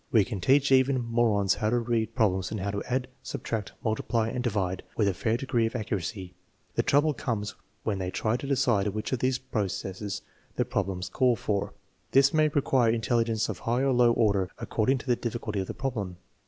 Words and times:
We 0.11 0.25
can 0.25 0.41
teach 0.41 0.71
even 0.71 1.03
morons 1.05 1.53
how 1.53 1.69
to 1.69 1.77
read 1.77 2.15
problems 2.15 2.49
and 2.49 2.59
how 2.59 2.71
to 2.71 2.81
add, 2.89 3.07
subtract, 3.21 3.73
multiply, 3.83 4.29
and 4.29 4.43
divide 4.43 4.81
with 4.97 5.07
a 5.07 5.13
fair 5.13 5.37
degree 5.37 5.67
of 5.67 5.75
accuracy; 5.75 6.33
the 6.73 6.81
trouble 6.81 7.13
comes 7.13 7.53
when 7.83 7.99
they 7.99 8.09
try 8.09 8.35
to 8.37 8.47
decide 8.47 8.87
which 8.87 9.11
of 9.13 9.19
these 9.19 9.37
processes 9.37 10.23
the 10.55 10.65
prob 10.65 10.89
lem 10.89 11.01
calls 11.13 11.37
for. 11.37 11.73
This 12.13 12.33
may 12.33 12.47
require 12.47 12.89
intelligence 12.89 13.47
of 13.47 13.59
high 13.59 13.83
or 13.83 13.91
low 13.93 14.11
order, 14.13 14.49
according 14.57 14.97
to 14.97 15.05
the 15.05 15.15
difficulty 15.15 15.59
of 15.59 15.67
the 15.67 15.75
problem. 15.75 16.17